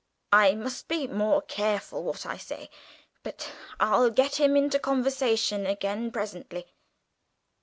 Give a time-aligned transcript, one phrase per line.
[0.33, 2.71] "I must be more careful what I say.
[3.21, 6.65] But I'll get him into conversation again presently."